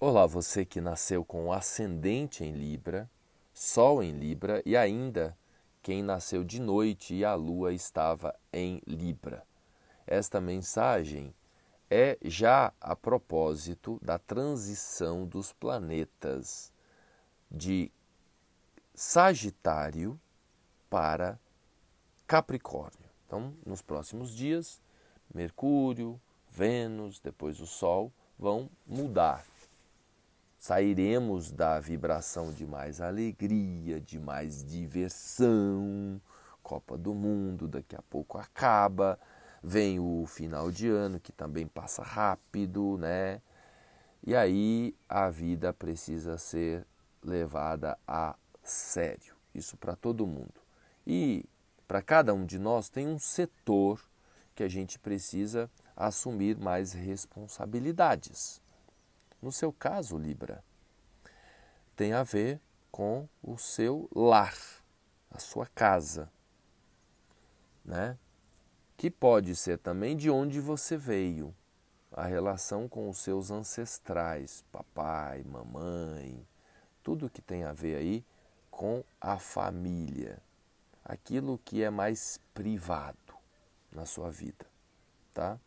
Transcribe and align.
Olá, 0.00 0.26
você 0.26 0.64
que 0.64 0.80
nasceu 0.80 1.24
com 1.24 1.52
ascendente 1.52 2.44
em 2.44 2.52
Libra, 2.52 3.10
Sol 3.52 4.00
em 4.00 4.12
Libra 4.12 4.62
e 4.64 4.76
ainda 4.76 5.36
quem 5.82 6.04
nasceu 6.04 6.44
de 6.44 6.60
noite 6.60 7.16
e 7.16 7.24
a 7.24 7.34
lua 7.34 7.72
estava 7.72 8.32
em 8.52 8.80
Libra. 8.86 9.44
Esta 10.06 10.40
mensagem 10.40 11.34
é 11.90 12.16
já 12.22 12.72
a 12.80 12.94
propósito 12.94 13.98
da 14.00 14.20
transição 14.20 15.26
dos 15.26 15.52
planetas 15.52 16.72
de 17.50 17.90
Sagitário 18.94 20.16
para 20.88 21.40
Capricórnio. 22.24 23.10
Então, 23.26 23.52
nos 23.66 23.82
próximos 23.82 24.32
dias, 24.32 24.80
Mercúrio, 25.34 26.20
Vênus, 26.48 27.18
depois 27.18 27.58
o 27.58 27.66
Sol 27.66 28.12
vão 28.38 28.70
mudar 28.86 29.44
sairemos 30.68 31.50
da 31.50 31.80
vibração 31.80 32.52
de 32.52 32.66
mais 32.66 33.00
alegria, 33.00 33.98
de 33.98 34.20
mais 34.20 34.62
diversão. 34.62 36.20
Copa 36.62 36.98
do 36.98 37.14
Mundo 37.14 37.66
daqui 37.66 37.96
a 37.96 38.02
pouco 38.02 38.36
acaba, 38.36 39.18
vem 39.62 39.98
o 39.98 40.26
final 40.26 40.70
de 40.70 40.86
ano 40.86 41.18
que 41.18 41.32
também 41.32 41.66
passa 41.66 42.02
rápido, 42.02 42.98
né? 42.98 43.40
E 44.22 44.36
aí 44.36 44.94
a 45.08 45.30
vida 45.30 45.72
precisa 45.72 46.36
ser 46.36 46.86
levada 47.24 47.96
a 48.06 48.36
sério. 48.62 49.34
Isso 49.54 49.74
para 49.74 49.96
todo 49.96 50.26
mundo. 50.26 50.60
E 51.06 51.46
para 51.86 52.02
cada 52.02 52.34
um 52.34 52.44
de 52.44 52.58
nós 52.58 52.90
tem 52.90 53.08
um 53.08 53.18
setor 53.18 53.98
que 54.54 54.62
a 54.62 54.68
gente 54.68 54.98
precisa 54.98 55.70
assumir 55.96 56.58
mais 56.58 56.92
responsabilidades. 56.92 58.60
No 59.40 59.52
seu 59.52 59.72
caso, 59.72 60.18
Libra, 60.18 60.64
tem 61.94 62.12
a 62.12 62.22
ver 62.22 62.60
com 62.90 63.28
o 63.42 63.56
seu 63.56 64.08
lar, 64.14 64.56
a 65.30 65.38
sua 65.38 65.66
casa, 65.66 66.30
né? 67.84 68.18
Que 68.96 69.10
pode 69.10 69.54
ser 69.54 69.78
também 69.78 70.16
de 70.16 70.28
onde 70.28 70.60
você 70.60 70.96
veio, 70.96 71.54
a 72.10 72.24
relação 72.24 72.88
com 72.88 73.08
os 73.08 73.18
seus 73.18 73.50
ancestrais, 73.50 74.64
papai, 74.72 75.44
mamãe, 75.44 76.44
tudo 77.02 77.30
que 77.30 77.40
tem 77.40 77.64
a 77.64 77.72
ver 77.72 77.96
aí 77.96 78.24
com 78.70 79.04
a 79.20 79.38
família, 79.38 80.42
aquilo 81.04 81.58
que 81.64 81.82
é 81.82 81.90
mais 81.90 82.40
privado 82.52 83.34
na 83.92 84.04
sua 84.04 84.30
vida, 84.30 84.66
tá? 85.32 85.58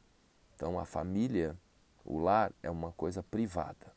Então 0.56 0.80
a 0.80 0.86
família 0.86 1.58
o 2.06 2.20
lar 2.20 2.52
é 2.62 2.70
uma 2.70 2.92
coisa 2.92 3.22
privada, 3.22 3.94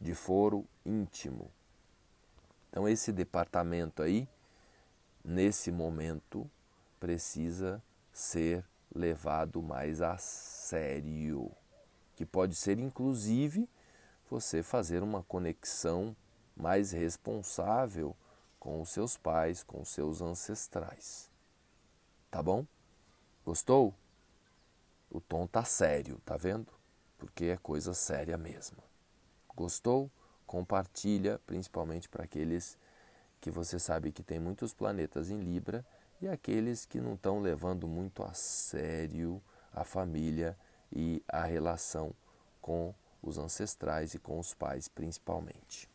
de 0.00 0.14
foro 0.14 0.66
íntimo. 0.84 1.50
Então, 2.70 2.88
esse 2.88 3.12
departamento 3.12 4.02
aí, 4.02 4.28
nesse 5.24 5.70
momento, 5.70 6.50
precisa 6.98 7.82
ser 8.12 8.64
levado 8.94 9.62
mais 9.62 10.02
a 10.02 10.16
sério. 10.18 11.50
Que 12.16 12.24
pode 12.24 12.54
ser, 12.54 12.78
inclusive, 12.78 13.68
você 14.30 14.62
fazer 14.62 15.02
uma 15.02 15.22
conexão 15.22 16.16
mais 16.56 16.92
responsável 16.92 18.16
com 18.58 18.80
os 18.80 18.88
seus 18.88 19.16
pais, 19.16 19.62
com 19.62 19.82
os 19.82 19.88
seus 19.88 20.20
ancestrais. 20.20 21.30
Tá 22.30 22.42
bom? 22.42 22.66
Gostou? 23.44 23.94
O 25.10 25.20
tom 25.20 25.46
tá 25.46 25.64
sério, 25.64 26.20
tá 26.24 26.36
vendo? 26.36 26.72
Porque 27.24 27.46
é 27.46 27.56
coisa 27.56 27.94
séria 27.94 28.36
mesmo. 28.36 28.76
Gostou? 29.56 30.10
Compartilha, 30.46 31.40
principalmente 31.46 32.06
para 32.06 32.24
aqueles 32.24 32.78
que 33.40 33.50
você 33.50 33.78
sabe 33.78 34.12
que 34.12 34.22
tem 34.22 34.38
muitos 34.38 34.74
planetas 34.74 35.30
em 35.30 35.40
Libra 35.40 35.84
e 36.20 36.28
aqueles 36.28 36.84
que 36.84 37.00
não 37.00 37.14
estão 37.14 37.40
levando 37.40 37.88
muito 37.88 38.22
a 38.22 38.34
sério 38.34 39.42
a 39.72 39.84
família 39.84 40.56
e 40.92 41.22
a 41.26 41.44
relação 41.44 42.14
com 42.60 42.94
os 43.22 43.38
ancestrais 43.38 44.14
e 44.14 44.18
com 44.18 44.38
os 44.38 44.52
pais, 44.52 44.86
principalmente. 44.86 45.88